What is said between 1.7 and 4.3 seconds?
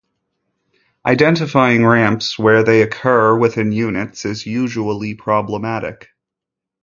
ramps where they occur within units